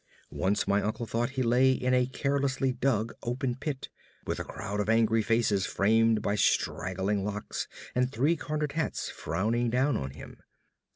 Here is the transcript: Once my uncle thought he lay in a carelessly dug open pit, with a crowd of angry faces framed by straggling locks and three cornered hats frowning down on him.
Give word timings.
Once 0.33 0.67
my 0.67 0.81
uncle 0.81 1.05
thought 1.05 1.29
he 1.37 1.43
lay 1.43 1.71
in 1.71 1.93
a 1.93 2.07
carelessly 2.07 2.71
dug 2.71 3.13
open 3.21 3.53
pit, 3.55 3.87
with 4.25 4.39
a 4.39 4.43
crowd 4.43 4.79
of 4.79 4.89
angry 4.89 5.21
faces 5.21 5.67
framed 5.67 6.23
by 6.23 6.33
straggling 6.33 7.23
locks 7.23 7.67
and 7.93 8.11
three 8.11 8.35
cornered 8.35 8.71
hats 8.71 9.11
frowning 9.11 9.69
down 9.69 9.95
on 9.95 10.09
him. 10.09 10.41